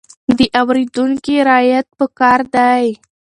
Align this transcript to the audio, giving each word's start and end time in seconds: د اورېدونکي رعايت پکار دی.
د 0.37 0.39
اورېدونکي 0.59 1.35
رعايت 1.47 1.87
پکار 1.99 2.39
دی. 2.55 2.85